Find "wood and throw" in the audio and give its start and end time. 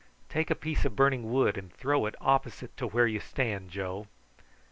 1.31-2.07